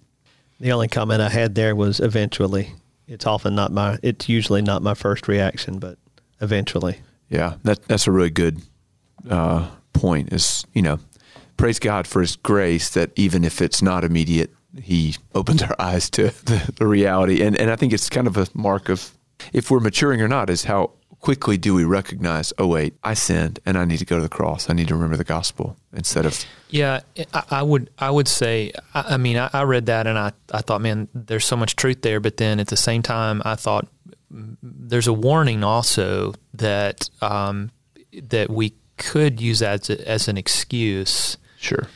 The 0.60 0.72
only 0.72 0.88
comment 0.88 1.20
I 1.20 1.28
had 1.28 1.54
there 1.54 1.76
was 1.76 2.00
eventually. 2.00 2.72
It's 3.06 3.26
often 3.26 3.54
not 3.54 3.70
my 3.70 3.98
it's 4.02 4.28
usually 4.28 4.62
not 4.62 4.82
my 4.82 4.94
first 4.94 5.28
reaction, 5.28 5.78
but 5.78 5.98
eventually. 6.40 6.98
Yeah, 7.28 7.54
that 7.64 7.82
that's 7.84 8.06
a 8.06 8.12
really 8.12 8.30
good 8.30 8.62
uh, 9.28 9.68
point. 9.92 10.32
Is 10.32 10.64
you 10.72 10.82
know, 10.82 11.00
praise 11.56 11.78
God 11.78 12.06
for 12.06 12.20
His 12.22 12.36
grace 12.36 12.88
that 12.90 13.10
even 13.16 13.44
if 13.44 13.60
it's 13.60 13.82
not 13.82 14.04
immediate, 14.04 14.54
He 14.80 15.16
opens 15.34 15.62
our 15.62 15.76
eyes 15.78 16.10
to 16.10 16.22
the, 16.44 16.72
the 16.76 16.86
reality. 16.86 17.42
And 17.42 17.56
and 17.56 17.70
I 17.70 17.76
think 17.76 17.92
it's 17.92 18.08
kind 18.08 18.26
of 18.26 18.36
a 18.36 18.46
mark 18.54 18.88
of 18.88 19.12
if 19.52 19.70
we're 19.70 19.80
maturing 19.80 20.20
or 20.20 20.28
not 20.28 20.50
is 20.50 20.64
how 20.64 20.92
quickly 21.24 21.56
do 21.56 21.72
we 21.74 21.84
recognize, 21.84 22.52
oh 22.58 22.66
wait, 22.66 22.94
I 23.02 23.14
sinned 23.14 23.58
and 23.64 23.78
I 23.78 23.86
need 23.86 23.96
to 23.96 24.04
go 24.04 24.16
to 24.16 24.22
the 24.22 24.28
cross. 24.28 24.68
I 24.68 24.74
need 24.74 24.88
to 24.88 24.94
remember 24.94 25.16
the 25.16 25.24
gospel 25.24 25.74
instead 25.94 26.26
of 26.26 26.44
Yeah, 26.68 27.00
I, 27.32 27.42
I 27.50 27.62
would. 27.62 27.88
I 27.98 28.10
would 28.10 28.28
say. 28.28 28.72
I, 28.92 29.14
I 29.14 29.16
mean, 29.16 29.38
I, 29.38 29.48
I 29.52 29.62
read 29.62 29.86
that 29.86 30.06
and 30.06 30.18
I, 30.18 30.32
I 30.52 30.60
thought, 30.60 30.82
man, 30.82 31.08
there's 31.14 31.46
so 31.46 31.56
much 31.56 31.76
truth 31.76 32.02
there. 32.02 32.20
But 32.20 32.36
then 32.36 32.60
at 32.60 32.66
the 32.66 32.76
same 32.76 33.02
time, 33.02 33.40
I 33.44 33.54
thought 33.54 33.88
mm, 34.30 34.58
there's 34.62 35.06
a 35.06 35.14
warning 35.14 35.64
also 35.64 36.34
that 36.52 37.08
um, 37.22 37.70
that 38.22 38.50
we 38.50 38.74
could 38.98 39.40
use 39.40 39.60
that 39.60 39.88
as, 39.88 39.90
a, 39.90 40.08
as 40.08 40.28
an 40.28 40.36
excuse 40.36 41.38
sure. 41.58 41.88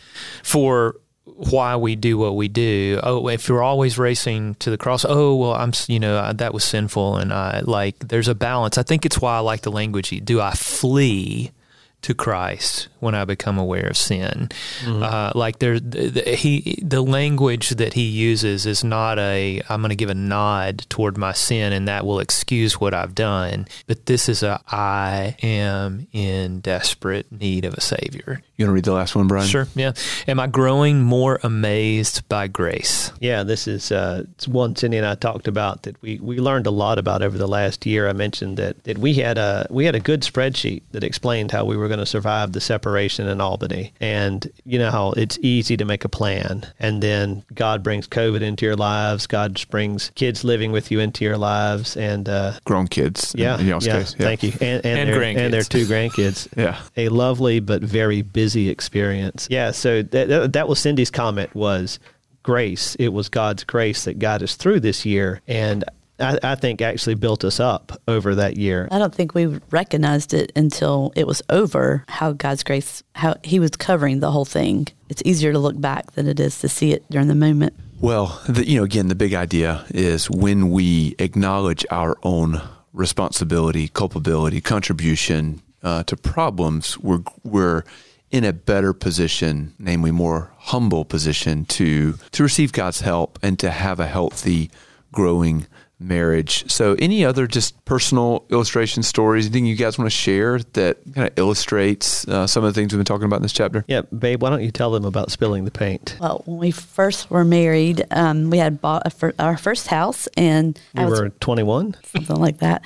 for 0.43 0.97
why 1.37 1.77
we 1.77 1.97
do 1.97 2.19
what 2.19 2.37
we 2.37 2.49
do. 2.49 3.01
Oh, 3.03 3.29
if 3.29 3.49
you're 3.49 3.63
always 3.63 3.99
racing 3.99 4.57
to 4.57 4.71
the 4.71 4.79
cross, 4.79 5.05
oh 5.09 5.37
well, 5.37 5.55
I'm 5.55 5.73
you 5.87 6.01
know 6.01 6.33
that 6.33 6.55
was 6.55 6.65
sinful, 6.65 7.17
and 7.17 7.33
I 7.33 7.61
like 7.61 7.99
there's 8.09 8.29
a 8.29 8.35
balance. 8.35 8.79
I 8.79 8.83
think 8.83 9.05
it's 9.07 9.21
why 9.21 9.37
I 9.37 9.41
like 9.41 9.63
the 9.63 9.73
language. 9.73 10.11
Do 10.25 10.41
I 10.41 10.53
flee 10.53 11.53
to 12.03 12.15
Christ 12.15 12.89
when 13.01 13.15
I 13.15 13.25
become 13.25 13.59
aware 13.59 13.89
of 13.89 13.97
sin? 13.97 14.51
Uh, 14.87 15.33
like 15.35 15.59
there, 15.59 15.81
the, 15.81 16.09
the, 16.09 16.23
he 16.35 16.79
the 16.83 17.03
language 17.03 17.71
that 17.71 17.95
he 17.95 18.03
uses 18.03 18.67
is 18.67 18.85
not 18.85 19.19
a 19.19 19.61
I'm 19.69 19.81
going 19.81 19.91
to 19.91 19.97
give 19.97 20.11
a 20.11 20.15
nod 20.15 20.87
toward 20.89 21.17
my 21.19 21.33
sin, 21.33 21.73
and 21.73 21.89
that 21.89 22.07
will 22.07 22.21
excuse 22.21 22.81
what 22.81 22.95
I've 22.95 23.15
done. 23.15 23.67
But 23.87 24.07
this 24.07 24.29
is 24.29 24.43
a 24.43 24.61
I 24.69 25.37
am 25.43 26.07
in 26.13 26.61
desperate 26.61 27.31
need 27.33 27.65
of 27.65 27.75
a 27.75 27.81
savior. 27.81 28.43
You 28.57 28.65
want 28.65 28.71
to 28.71 28.75
read 28.75 28.85
the 28.85 28.93
last 28.93 29.15
one, 29.15 29.29
Brian? 29.29 29.47
Sure. 29.47 29.69
Yeah. 29.75 29.93
Am 30.27 30.41
I 30.41 30.47
growing 30.47 31.01
more 31.01 31.39
amazed 31.43 32.29
by 32.29 32.49
grace? 32.49 33.13
Yeah, 33.21 33.43
this 33.43 33.69
is 33.69 33.93
uh, 33.93 34.25
it's 34.35 34.49
one 34.49 34.77
Cindy 34.77 34.97
and 34.97 35.07
I 35.07 35.15
talked 35.15 35.49
about 35.49 35.83
that 35.83 36.01
we, 36.03 36.19
we 36.21 36.39
learned 36.39 36.67
a 36.67 36.71
lot 36.71 36.99
about 36.99 37.23
over 37.23 37.39
the 37.39 37.49
last 37.49 37.87
year. 37.87 38.09
I 38.09 38.13
mentioned 38.13 38.57
that, 38.57 38.85
that 38.85 38.99
we 38.99 39.15
had 39.15 39.39
a 39.39 39.67
we 39.71 39.85
had 39.85 39.95
a 39.95 40.01
good 40.01 40.23
spreadsheet 40.23 40.83
that 40.93 41.05
explained 41.05 41.51
how 41.51 41.65
we 41.65 41.77
were 41.77 41.88
going 41.89 41.99
to 42.01 42.07
survive 42.07 42.53
the 42.53 42.61
separation 42.61 43.27
in 43.29 43.41
Albany, 43.41 43.93
and 44.01 44.51
you 44.65 44.79
know 44.79 44.91
how 44.91 45.13
it's 45.13 45.39
easy 45.43 45.77
to 45.77 45.85
make 45.85 46.05
a 46.05 46.09
plan, 46.09 46.67
and 46.79 47.03
then 47.03 47.45
God 47.55 47.83
brings 47.83 48.07
COVID 48.07 48.41
into 48.43 48.65
your 48.67 48.77
lives, 48.77 49.27
God 49.27 49.63
brings 49.71 50.11
kids 50.15 50.45
living 50.45 50.73
with 50.73 50.91
you 50.91 51.01
into 51.01 51.25
your 51.25 51.37
lives, 51.39 51.97
and 51.97 52.29
uh, 52.29 52.53
Grown 52.65 52.87
kids. 52.89 53.35
yeah, 53.37 53.59
in 53.59 53.67
yeah, 53.67 53.79
case. 53.79 54.15
Yeah. 54.19 54.27
thank 54.27 54.43
you, 54.43 54.53
and 54.61 54.85
and, 54.85 54.99
And 54.99 55.09
their, 55.09 55.23
and 55.23 55.53
their 55.53 55.63
two 55.63 55.85
grandkids 55.87 56.49
Yeah. 56.57 56.81
a 56.97 57.09
lovely 57.09 57.61
but 57.61 57.83
very 57.83 58.23
busy 58.23 58.69
experience. 58.69 59.47
Yeah, 59.51 59.71
so 59.73 60.03
that, 60.03 60.29
that, 60.29 60.53
that 60.53 60.69
was 60.69 60.79
Cindy's 60.79 61.11
comment 61.11 61.55
was 61.55 61.99
grace. 62.43 62.95
It 62.97 63.09
was 63.09 63.29
God's 63.29 63.65
grace 63.65 64.05
that 64.05 64.19
got 64.19 64.43
us 64.43 64.55
through 64.57 64.81
this 64.81 65.05
year, 65.05 65.41
and 65.47 65.85
I, 66.21 66.39
I 66.43 66.55
think 66.55 66.83
actually 66.83 67.15
built 67.15 67.45
us 67.45 67.61
up 67.61 68.01
over 68.09 68.35
that 68.35 68.57
year. 68.57 68.89
I 68.91 68.99
don't 68.99 69.15
think 69.15 69.35
we 69.35 69.47
recognized 69.71 70.35
it 70.35 70.53
until 70.57 71.13
it 71.17 71.27
was 71.27 71.43
over 71.51 72.05
how 72.09 72.33
God's 72.33 72.63
grace, 72.63 73.03
how 73.15 73.37
He 73.45 73.61
was 73.61 73.71
covering 73.73 74.21
the 74.21 74.31
whole 74.31 74.45
thing. 74.45 74.89
It's 75.09 75.23
easier 75.25 75.53
to 75.53 75.59
look 75.59 75.81
back 75.81 76.13
than 76.13 76.27
it 76.27 76.41
is 76.41 76.59
to 76.61 76.69
see 76.69 76.93
it 76.93 77.05
during 77.11 77.29
the 77.29 77.35
moment. 77.35 77.75
Well, 78.01 78.41
the, 78.49 78.67
you 78.67 78.79
know, 78.79 78.85
again, 78.85 79.09
the 79.09 79.15
big 79.15 79.35
idea 79.35 79.85
is 79.91 80.31
when 80.31 80.71
we 80.71 81.17
acknowledge 81.19 81.85
our 81.91 82.17
own 82.23 82.63
responsibility, 82.93 83.89
culpability, 83.89 84.61
contribution 84.61 85.63
uh, 85.83 86.03
to 86.05 86.17
problems, 86.17 86.99
we're 86.99 87.23
we're 87.45 87.85
in 88.31 88.45
a 88.45 88.53
better 88.53 88.93
position, 88.93 89.75
namely 89.79 90.11
more 90.11 90.53
humble 90.59 91.05
position 91.05 91.65
to 91.65 92.15
to 92.33 92.43
receive 92.43 92.73
God's 92.73 93.01
help 93.01 93.39
and 93.43 93.59
to 93.59 93.71
have 93.71 94.01
a 94.01 94.07
healthy, 94.07 94.71
growing 95.13 95.67
marriage. 96.01 96.71
So, 96.71 96.95
any 96.99 97.25
other 97.25 97.47
just 97.47 97.85
personal 97.85 98.45
illustration 98.51 99.03
stories? 99.03 99.47
Anything 99.47 99.67
you 99.67 99.77
guys 99.77 99.99
want 99.99 100.11
to 100.11 100.17
share 100.17 100.59
that 100.59 100.99
kind 101.15 101.29
of 101.29 101.39
illustrates 101.39 102.27
uh, 102.29 102.47
some 102.47 102.65
of 102.65 102.73
the 102.73 102.81
things 102.81 102.93
we've 102.93 102.99
been 102.99 103.05
talking 103.05 103.25
about 103.25 103.37
in 103.37 103.43
this 103.43 103.53
chapter? 103.53 103.85
Yeah, 103.89 104.03
babe, 104.17 104.43
why 104.43 104.51
don't 104.51 104.63
you 104.63 104.71
tell 104.71 104.91
them 104.91 105.05
about 105.05 105.31
spilling 105.31 105.65
the 105.65 105.71
paint? 105.71 106.17
Well, 106.21 106.43
when 106.47 106.59
we 106.59 106.71
first 106.71 107.31
were 107.31 107.45
married, 107.45 108.05
um, 108.11 108.51
we 108.51 108.59
had 108.59 108.81
bought 108.81 109.13
fir- 109.13 109.35
our 109.39 109.57
first 109.57 109.89
house, 109.89 110.29
and 110.37 110.79
you 110.95 111.03
I 111.03 111.07
was 111.07 111.21
were 111.21 111.29
21? 111.31 111.97
something 112.05 112.37
like 112.37 112.59
that, 112.59 112.85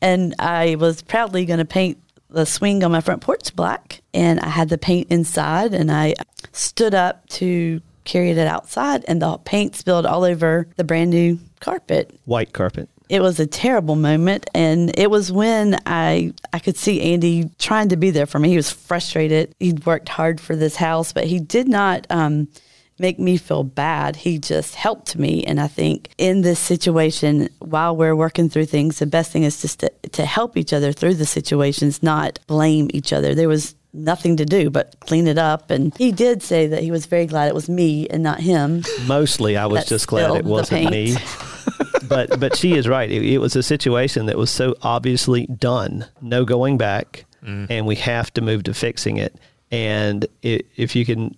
and 0.00 0.34
I 0.38 0.76
was 0.76 1.02
proudly 1.02 1.44
going 1.46 1.58
to 1.58 1.64
paint 1.64 1.98
the 2.28 2.46
swing 2.46 2.84
on 2.84 2.92
my 2.92 3.00
front 3.00 3.22
porch 3.22 3.54
black, 3.56 4.02
and 4.14 4.38
I 4.40 4.48
had 4.48 4.68
the 4.68 4.78
paint 4.78 5.08
inside, 5.10 5.74
and 5.74 5.90
I 5.90 6.14
stood 6.52 6.94
up 6.94 7.28
to 7.30 7.80
carry 8.10 8.30
it 8.30 8.38
outside, 8.38 9.04
and 9.06 9.22
the 9.22 9.38
paint 9.38 9.76
spilled 9.76 10.04
all 10.04 10.24
over 10.24 10.66
the 10.76 10.84
brand 10.84 11.10
new 11.10 11.38
carpet. 11.60 12.18
White 12.24 12.52
carpet. 12.52 12.88
It 13.08 13.22
was 13.22 13.38
a 13.38 13.46
terrible 13.46 13.96
moment, 13.96 14.48
and 14.54 14.96
it 14.98 15.10
was 15.10 15.30
when 15.32 15.78
I 15.86 16.32
I 16.52 16.58
could 16.58 16.76
see 16.76 17.00
Andy 17.12 17.50
trying 17.58 17.88
to 17.90 17.96
be 17.96 18.10
there 18.10 18.26
for 18.26 18.38
me. 18.38 18.48
He 18.48 18.56
was 18.56 18.70
frustrated. 18.70 19.54
He'd 19.60 19.86
worked 19.86 20.08
hard 20.08 20.40
for 20.40 20.56
this 20.56 20.76
house, 20.76 21.12
but 21.12 21.24
he 21.24 21.38
did 21.38 21.68
not 21.68 22.06
um, 22.10 22.48
make 22.98 23.18
me 23.18 23.36
feel 23.36 23.64
bad. 23.64 24.16
He 24.16 24.38
just 24.38 24.74
helped 24.74 25.16
me, 25.16 25.44
and 25.44 25.60
I 25.60 25.68
think 25.68 26.10
in 26.18 26.42
this 26.42 26.58
situation, 26.58 27.48
while 27.58 27.96
we're 27.96 28.16
working 28.16 28.48
through 28.48 28.66
things, 28.66 28.98
the 28.98 29.06
best 29.06 29.32
thing 29.32 29.44
is 29.44 29.60
just 29.60 29.80
to, 29.80 29.90
to 30.12 30.24
help 30.24 30.56
each 30.56 30.72
other 30.72 30.92
through 30.92 31.14
the 31.14 31.26
situations, 31.26 32.02
not 32.02 32.40
blame 32.46 32.90
each 32.92 33.12
other. 33.12 33.34
There 33.34 33.48
was 33.48 33.74
nothing 33.92 34.36
to 34.36 34.44
do 34.44 34.70
but 34.70 34.96
clean 35.00 35.26
it 35.26 35.38
up, 35.38 35.70
and 35.70 35.96
he 35.96 36.12
did 36.12 36.42
say 36.42 36.66
that 36.66 36.82
he 36.82 36.90
was 36.90 37.06
very 37.06 37.26
glad 37.26 37.48
it 37.48 37.54
was 37.54 37.68
me 37.68 38.08
and 38.08 38.22
not 38.22 38.40
him. 38.40 38.82
Mostly, 39.06 39.56
I 39.56 39.66
was 39.66 39.86
just 39.86 40.06
glad 40.06 40.36
it 40.36 40.44
wasn't 40.44 40.90
me. 40.90 41.16
but 42.08 42.38
but 42.40 42.56
she 42.56 42.74
is 42.74 42.88
right. 42.88 43.10
It, 43.10 43.24
it 43.24 43.38
was 43.38 43.56
a 43.56 43.62
situation 43.62 44.26
that 44.26 44.36
was 44.36 44.50
so 44.50 44.74
obviously 44.82 45.46
done, 45.46 46.06
no 46.20 46.44
going 46.44 46.78
back, 46.78 47.24
mm. 47.42 47.66
and 47.70 47.86
we 47.86 47.96
have 47.96 48.32
to 48.34 48.40
move 48.40 48.64
to 48.64 48.74
fixing 48.74 49.16
it. 49.16 49.36
And 49.70 50.26
it, 50.42 50.66
if 50.76 50.96
you 50.96 51.06
can 51.06 51.36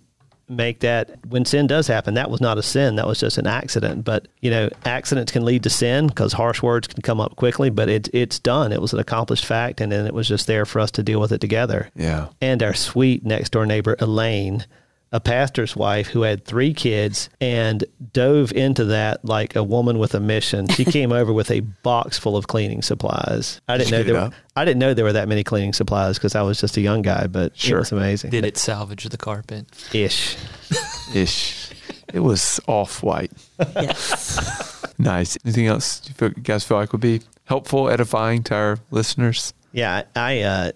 make 0.49 0.81
that 0.81 1.25
when 1.27 1.45
sin 1.45 1.67
does 1.67 1.87
happen, 1.87 2.13
that 2.15 2.29
was 2.29 2.41
not 2.41 2.57
a 2.57 2.63
sin. 2.63 2.95
That 2.97 3.07
was 3.07 3.19
just 3.19 3.37
an 3.37 3.47
accident. 3.47 4.03
But 4.03 4.27
you 4.41 4.51
know, 4.51 4.69
accidents 4.85 5.31
can 5.31 5.45
lead 5.45 5.63
to 5.63 5.69
sin 5.69 6.07
because 6.07 6.33
harsh 6.33 6.61
words 6.61 6.87
can 6.87 7.01
come 7.01 7.19
up 7.19 7.35
quickly. 7.35 7.69
But 7.69 7.89
it, 7.89 8.09
it's 8.13 8.39
done. 8.39 8.71
It 8.71 8.81
was 8.81 8.93
an 8.93 8.99
accomplished 8.99 9.45
fact, 9.45 9.81
and 9.81 9.91
then 9.91 10.05
it 10.05 10.13
was 10.13 10.27
just 10.27 10.47
there 10.47 10.65
for 10.65 10.79
us 10.79 10.91
to 10.91 11.03
deal 11.03 11.19
with 11.19 11.31
it 11.31 11.41
together 11.41 11.89
Yeah. 11.95 12.27
and 12.41 12.61
our 12.61 12.73
sweet 12.73 13.25
next 13.25 13.51
door 13.51 13.65
neighbor 13.65 13.95
Elaine, 13.99 14.65
a 15.13 15.19
pastor's 15.21 15.75
wife 15.75 16.07
who 16.07 16.23
had 16.23 16.43
three 16.43 16.73
kids 16.73 17.29
and 17.39 17.85
dove 18.11 18.51
into 18.51 18.83
that 18.85 19.23
like 19.23 19.55
a 19.55 19.63
woman 19.63 19.99
with 19.99 20.13
a 20.15 20.19
mission. 20.19 20.67
She 20.67 20.83
came 20.97 21.11
over 21.13 21.31
with 21.31 21.49
a 21.51 21.59
box 21.61 22.17
full 22.17 22.35
of 22.35 22.47
cleaning 22.47 22.81
supplies. 22.81 23.61
I 23.69 23.77
didn't 23.77 23.91
Did 23.91 23.97
know 24.07 24.13
there 24.13 24.21
were, 24.29 24.35
I 24.55 24.65
didn't 24.65 24.79
know 24.79 24.93
there 24.93 25.05
were 25.05 25.13
that 25.13 25.27
many 25.29 25.43
cleaning 25.43 25.71
supplies 25.73 26.17
because 26.17 26.35
I 26.35 26.41
was 26.41 26.59
just 26.59 26.75
a 26.77 26.81
young 26.81 27.03
guy, 27.03 27.27
but 27.27 27.55
Sure. 27.55 27.77
it 27.77 27.81
was 27.81 27.91
amazing. 27.91 28.31
Did 28.31 28.43
it 28.43 28.57
salvage 28.57 29.05
the 29.05 29.17
carpet? 29.17 29.67
Ish. 29.93 30.35
Ish. 31.13 31.69
It 32.13 32.19
was 32.19 32.59
off 32.67 33.01
white. 33.03 33.31
Yes. 33.75 34.79
Nice. 34.99 35.37
Anything 35.43 35.65
else 35.67 36.01
you 36.21 36.29
guys 36.29 36.63
feel 36.63 36.77
like 36.77 36.91
would 36.91 37.01
be 37.01 37.21
helpful, 37.45 37.89
edifying 37.89 38.43
to 38.43 38.55
our 38.55 38.77
listeners? 38.91 39.51
Yeah, 39.73 40.03
I 40.15 40.41
uh, 40.41 40.71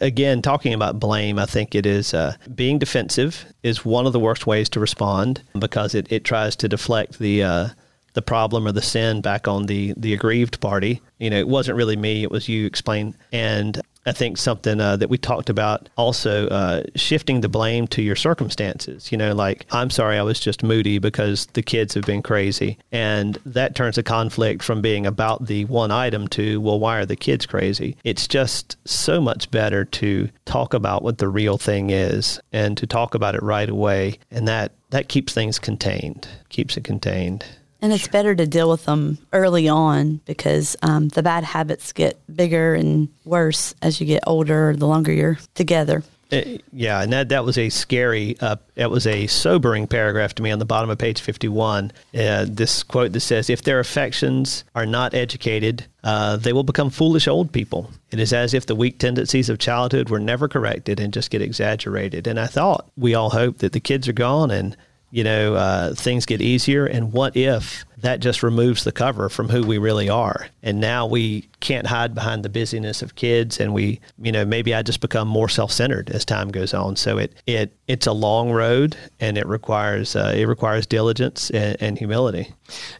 again 0.00 0.40
talking 0.40 0.72
about 0.72 0.98
blame. 0.98 1.38
I 1.38 1.44
think 1.44 1.74
it 1.74 1.84
is 1.84 2.14
uh, 2.14 2.34
being 2.54 2.78
defensive 2.78 3.44
is 3.62 3.84
one 3.84 4.06
of 4.06 4.14
the 4.14 4.18
worst 4.18 4.46
ways 4.46 4.70
to 4.70 4.80
respond 4.80 5.42
because 5.58 5.94
it, 5.94 6.10
it 6.10 6.24
tries 6.24 6.56
to 6.56 6.68
deflect 6.68 7.18
the 7.18 7.42
uh, 7.42 7.68
the 8.14 8.22
problem 8.22 8.66
or 8.66 8.72
the 8.72 8.80
sin 8.80 9.20
back 9.20 9.46
on 9.46 9.66
the 9.66 9.92
the 9.98 10.14
aggrieved 10.14 10.60
party. 10.60 11.02
You 11.18 11.28
know, 11.28 11.38
it 11.38 11.46
wasn't 11.46 11.76
really 11.76 11.96
me; 11.96 12.22
it 12.22 12.30
was 12.30 12.48
you. 12.48 12.64
Explain, 12.64 13.14
and 13.32 13.82
I 14.08 14.12
think 14.12 14.38
something 14.38 14.80
uh, 14.80 14.96
that 14.96 15.10
we 15.10 15.18
talked 15.18 15.50
about 15.50 15.88
also 15.96 16.48
uh, 16.48 16.82
shifting 16.96 17.42
the 17.42 17.48
blame 17.48 17.86
to 17.88 18.02
your 18.02 18.16
circumstances. 18.16 19.12
You 19.12 19.18
know, 19.18 19.34
like 19.34 19.66
I'm 19.70 19.90
sorry, 19.90 20.18
I 20.18 20.22
was 20.22 20.40
just 20.40 20.62
moody 20.62 20.98
because 20.98 21.46
the 21.52 21.62
kids 21.62 21.94
have 21.94 22.04
been 22.04 22.22
crazy, 22.22 22.78
and 22.90 23.38
that 23.44 23.74
turns 23.74 23.98
a 23.98 24.02
conflict 24.02 24.62
from 24.62 24.80
being 24.80 25.06
about 25.06 25.46
the 25.46 25.66
one 25.66 25.90
item 25.90 26.26
to 26.28 26.60
well, 26.60 26.80
why 26.80 26.98
are 26.98 27.06
the 27.06 27.16
kids 27.16 27.46
crazy? 27.46 27.96
It's 28.02 28.26
just 28.26 28.76
so 28.86 29.20
much 29.20 29.50
better 29.50 29.84
to 29.84 30.28
talk 30.46 30.74
about 30.74 31.02
what 31.02 31.18
the 31.18 31.28
real 31.28 31.58
thing 31.58 31.90
is 31.90 32.40
and 32.52 32.76
to 32.78 32.86
talk 32.86 33.14
about 33.14 33.34
it 33.34 33.42
right 33.42 33.68
away, 33.68 34.18
and 34.30 34.48
that 34.48 34.72
that 34.90 35.08
keeps 35.08 35.34
things 35.34 35.58
contained, 35.58 36.26
keeps 36.48 36.76
it 36.76 36.84
contained. 36.84 37.44
And 37.80 37.92
it's 37.92 38.08
better 38.08 38.34
to 38.34 38.46
deal 38.46 38.68
with 38.68 38.86
them 38.86 39.18
early 39.32 39.68
on 39.68 40.20
because 40.24 40.76
um, 40.82 41.08
the 41.08 41.22
bad 41.22 41.44
habits 41.44 41.92
get 41.92 42.18
bigger 42.34 42.74
and 42.74 43.08
worse 43.24 43.74
as 43.80 44.00
you 44.00 44.06
get 44.06 44.24
older, 44.26 44.74
the 44.76 44.86
longer 44.86 45.12
you're 45.12 45.38
together. 45.54 46.02
Uh, 46.30 46.42
yeah, 46.74 47.00
and 47.00 47.10
that 47.10 47.30
that 47.30 47.42
was 47.42 47.56
a 47.56 47.70
scary, 47.70 48.36
uh, 48.40 48.56
that 48.74 48.90
was 48.90 49.06
a 49.06 49.26
sobering 49.28 49.86
paragraph 49.86 50.34
to 50.34 50.42
me 50.42 50.50
on 50.50 50.58
the 50.58 50.66
bottom 50.66 50.90
of 50.90 50.98
page 50.98 51.22
fifty-one. 51.22 51.90
Uh, 52.14 52.44
this 52.46 52.82
quote 52.82 53.12
that 53.12 53.20
says, 53.20 53.48
"If 53.48 53.62
their 53.62 53.80
affections 53.80 54.64
are 54.74 54.84
not 54.84 55.14
educated, 55.14 55.86
uh, 56.04 56.36
they 56.36 56.52
will 56.52 56.64
become 56.64 56.90
foolish 56.90 57.26
old 57.26 57.50
people. 57.50 57.90
It 58.10 58.20
is 58.20 58.34
as 58.34 58.52
if 58.52 58.66
the 58.66 58.74
weak 58.74 58.98
tendencies 58.98 59.48
of 59.48 59.58
childhood 59.58 60.10
were 60.10 60.20
never 60.20 60.48
corrected 60.48 61.00
and 61.00 61.14
just 61.14 61.30
get 61.30 61.40
exaggerated." 61.40 62.26
And 62.26 62.38
I 62.38 62.46
thought 62.46 62.90
we 62.94 63.14
all 63.14 63.30
hope 63.30 63.58
that 63.58 63.72
the 63.72 63.80
kids 63.80 64.06
are 64.06 64.12
gone 64.12 64.50
and 64.50 64.76
you 65.10 65.24
know 65.24 65.54
uh, 65.54 65.94
things 65.94 66.26
get 66.26 66.40
easier. 66.40 66.86
And 66.86 67.12
what 67.12 67.36
if 67.36 67.84
that 67.98 68.20
just 68.20 68.42
removes 68.42 68.84
the 68.84 68.92
cover 68.92 69.28
from 69.28 69.48
who 69.48 69.62
we 69.62 69.78
really 69.78 70.08
are? 70.08 70.48
And 70.62 70.80
now 70.80 71.06
we 71.06 71.48
can't 71.60 71.86
hide 71.86 72.14
behind 72.14 72.44
the 72.44 72.48
busyness 72.48 73.02
of 73.02 73.14
kids, 73.14 73.60
and 73.60 73.74
we, 73.74 74.00
you 74.20 74.32
know, 74.32 74.44
maybe 74.44 74.74
I 74.74 74.82
just 74.82 75.00
become 75.00 75.28
more 75.28 75.48
self-centered 75.48 76.10
as 76.10 76.24
time 76.24 76.50
goes 76.50 76.74
on. 76.74 76.96
So 76.96 77.18
it 77.18 77.34
it 77.46 77.74
it's 77.86 78.06
a 78.06 78.12
long 78.12 78.50
road, 78.50 78.96
and 79.20 79.38
it 79.38 79.46
requires 79.46 80.14
uh, 80.16 80.32
it 80.36 80.44
requires 80.44 80.86
diligence 80.86 81.50
and, 81.50 81.76
and 81.80 81.98
humility. 81.98 82.52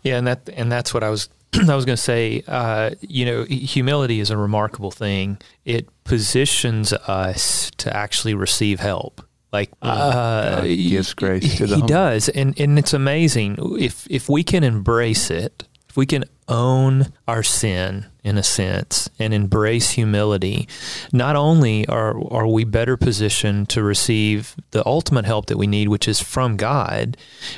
Yeah, 0.03 0.17
and 0.19 0.27
that 0.27 0.49
and 0.55 0.71
that's 0.71 0.95
what 0.95 1.03
I 1.03 1.11
was 1.11 1.29
I 1.69 1.75
was 1.75 1.85
going 1.85 1.97
to 1.97 2.03
say. 2.03 2.43
Uh, 2.47 2.91
you 3.01 3.25
know, 3.25 3.45
humility 3.45 4.21
is 4.21 4.31
a 4.31 4.37
remarkable 4.37 4.91
thing. 4.91 5.39
It 5.65 5.89
positions 6.05 6.93
us 6.93 7.71
to 7.79 7.95
actually 7.95 8.35
receive 8.35 8.81
help. 8.81 9.23
Like 9.53 9.71
uh, 9.81 10.61
God 10.61 10.65
gives 10.65 11.15
grace 11.15 11.57
to 11.57 11.67
the 11.67 11.67
he 11.67 11.81
humble. 11.81 11.89
does, 11.89 12.29
and 12.29 12.59
and 12.61 12.79
it's 12.79 12.93
amazing 12.93 13.57
if 13.81 14.07
if 14.11 14.29
we 14.29 14.43
can 14.45 14.63
embrace 14.63 15.31
it, 15.31 15.65
if 15.89 15.97
we 15.97 16.05
can 16.05 16.25
own 16.49 17.13
our 17.27 17.43
sin 17.43 18.07
in 18.25 18.37
a 18.37 18.43
sense 18.43 19.09
and 19.19 19.33
embrace 19.33 19.91
humility, 19.93 20.69
not 21.13 21.35
only 21.37 21.87
are 21.87 22.15
are 22.31 22.47
we 22.47 22.65
better 22.65 22.97
positioned 22.99 23.71
to 23.71 23.83
receive 23.83 24.55
the 24.73 24.85
ultimate 24.87 25.25
help 25.25 25.47
that 25.47 25.57
we 25.57 25.67
need, 25.67 25.89
which 25.89 26.09
is 26.09 26.21
from 26.21 26.57
God, 26.59 27.17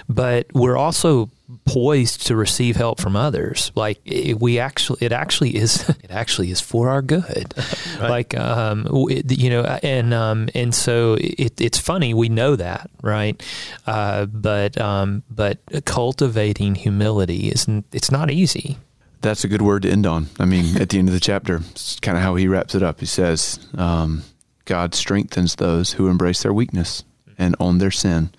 but 0.08 0.46
we're 0.54 0.76
also 0.76 1.30
poised 1.72 2.26
to 2.26 2.36
receive 2.36 2.76
help 2.76 3.00
from 3.00 3.16
others. 3.16 3.70
Like 3.74 4.00
it, 4.04 4.40
we 4.40 4.58
actually, 4.58 5.04
it 5.06 5.12
actually 5.12 5.56
is, 5.56 5.88
it 6.02 6.10
actually 6.10 6.50
is 6.50 6.60
for 6.60 6.88
our 6.88 7.02
good. 7.02 7.54
Like, 8.00 8.34
um, 8.36 8.86
it- 9.10 9.38
you 9.38 9.50
know, 9.50 9.62
and 9.82 10.14
um, 10.14 10.48
and 10.54 10.74
so 10.74 11.16
it, 11.20 11.60
it's 11.60 11.78
funny 11.78 12.14
we 12.14 12.30
know 12.30 12.56
that, 12.56 12.88
right? 13.02 13.40
Uh, 13.86 14.24
but 14.24 14.80
um, 14.80 15.22
but 15.30 15.58
cultivating 15.84 16.74
humility 16.76 17.50
isn't. 17.50 17.84
It's 17.92 18.10
not 18.10 18.30
easy. 18.30 18.78
That's 19.20 19.44
a 19.44 19.48
good 19.48 19.60
word 19.60 19.82
to 19.82 19.90
end 19.90 20.06
on. 20.06 20.28
I 20.38 20.46
mean, 20.46 20.76
at 20.80 20.88
the 20.88 20.98
end 20.98 21.08
of 21.08 21.14
the 21.14 21.20
chapter, 21.20 21.56
it's 21.72 22.00
kind 22.00 22.16
of 22.16 22.22
how 22.24 22.36
he 22.36 22.48
wraps 22.48 22.74
it 22.74 22.82
up. 22.82 23.00
He 23.00 23.06
says, 23.06 23.58
um, 23.76 24.22
God 24.64 24.94
strengthens 24.94 25.56
those 25.56 25.92
who 25.92 26.08
embrace 26.08 26.42
their 26.42 26.54
weakness 26.54 27.04
and 27.36 27.54
own 27.60 27.78
their 27.78 27.90
sin. 27.90 28.30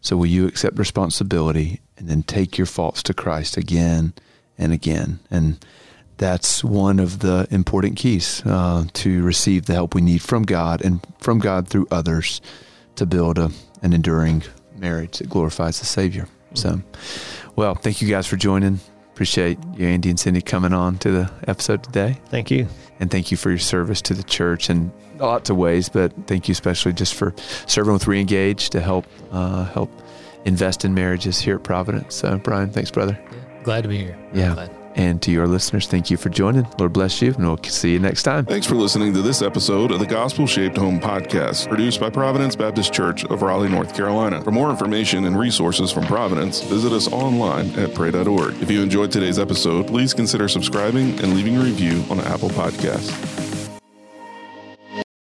So 0.00 0.16
will 0.16 0.26
you 0.26 0.46
accept 0.46 0.78
responsibility 0.78 1.80
and 1.96 2.08
then 2.08 2.22
take 2.22 2.56
your 2.56 2.66
faults 2.66 3.02
to 3.04 3.14
Christ 3.14 3.56
again 3.56 4.14
and 4.56 4.72
again? 4.72 5.20
And 5.30 5.64
that's 6.18 6.62
one 6.62 6.98
of 6.98 7.20
the 7.20 7.46
important 7.50 7.96
keys 7.96 8.42
uh, 8.44 8.84
to 8.92 9.22
receive 9.22 9.66
the 9.66 9.74
help 9.74 9.94
we 9.94 10.00
need 10.00 10.22
from 10.22 10.42
God 10.42 10.84
and 10.84 11.00
from 11.18 11.38
God 11.38 11.68
through 11.68 11.86
others 11.90 12.40
to 12.96 13.06
build 13.06 13.38
a, 13.38 13.50
an 13.82 13.92
enduring 13.92 14.42
marriage 14.76 15.18
that 15.18 15.30
glorifies 15.30 15.78
the 15.78 15.86
Savior. 15.86 16.28
So, 16.54 16.80
well, 17.56 17.74
thank 17.74 18.02
you 18.02 18.08
guys 18.08 18.26
for 18.26 18.36
joining. 18.36 18.80
Appreciate 19.18 19.58
you, 19.74 19.84
Andy 19.84 20.10
and 20.10 20.20
Cindy, 20.20 20.40
coming 20.40 20.72
on 20.72 20.96
to 20.98 21.10
the 21.10 21.30
episode 21.48 21.82
today. 21.82 22.20
Thank 22.26 22.52
you. 22.52 22.68
And 23.00 23.10
thank 23.10 23.32
you 23.32 23.36
for 23.36 23.50
your 23.50 23.58
service 23.58 24.00
to 24.02 24.14
the 24.14 24.22
church 24.22 24.70
in 24.70 24.92
lots 25.18 25.50
of 25.50 25.56
ways, 25.56 25.88
but 25.88 26.12
thank 26.28 26.46
you 26.46 26.52
especially 26.52 26.92
just 26.92 27.16
for 27.16 27.34
serving 27.66 27.94
with 27.94 28.04
Reengage 28.04 28.68
to 28.68 28.80
help 28.80 29.06
uh, 29.32 29.64
help 29.64 29.90
invest 30.44 30.84
in 30.84 30.94
marriages 30.94 31.40
here 31.40 31.56
at 31.56 31.64
Providence. 31.64 32.22
Brian, 32.44 32.70
thanks, 32.70 32.92
brother. 32.92 33.18
Yeah, 33.32 33.62
glad 33.64 33.82
to 33.82 33.88
be 33.88 33.98
here. 33.98 34.16
Yeah. 34.32 34.54
Glad. 34.54 34.77
And 34.94 35.22
to 35.22 35.30
your 35.30 35.46
listeners, 35.46 35.86
thank 35.86 36.10
you 36.10 36.16
for 36.16 36.28
joining. 36.28 36.66
Lord 36.78 36.92
bless 36.92 37.22
you, 37.22 37.32
and 37.34 37.46
we'll 37.46 37.62
see 37.62 37.92
you 37.92 37.98
next 37.98 38.24
time. 38.24 38.46
Thanks 38.46 38.66
for 38.66 38.74
listening 38.74 39.14
to 39.14 39.22
this 39.22 39.42
episode 39.42 39.92
of 39.92 40.00
the 40.00 40.06
Gospel 40.06 40.46
Shaped 40.46 40.76
Home 40.76 40.98
Podcast, 40.98 41.68
produced 41.68 42.00
by 42.00 42.10
Providence 42.10 42.56
Baptist 42.56 42.92
Church 42.92 43.24
of 43.24 43.42
Raleigh, 43.42 43.68
North 43.68 43.94
Carolina. 43.94 44.42
For 44.42 44.50
more 44.50 44.70
information 44.70 45.24
and 45.24 45.38
resources 45.38 45.92
from 45.92 46.06
Providence, 46.06 46.62
visit 46.62 46.92
us 46.92 47.10
online 47.12 47.70
at 47.78 47.94
pray.org. 47.94 48.60
If 48.60 48.70
you 48.70 48.82
enjoyed 48.82 49.12
today's 49.12 49.38
episode, 49.38 49.86
please 49.86 50.12
consider 50.14 50.48
subscribing 50.48 51.18
and 51.20 51.34
leaving 51.34 51.56
a 51.56 51.60
review 51.60 52.04
on 52.10 52.20
Apple 52.20 52.50
Podcasts. 52.50 53.47